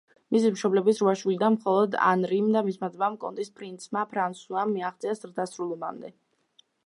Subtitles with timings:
[0.35, 6.11] მისი მშობლების რვა შვილიდან მხოლოდ ანრიმ და მისმა ძმამ, კონტის პრინცმა ფრანსუამ მიაღწიეს ზრდასრულობამდე.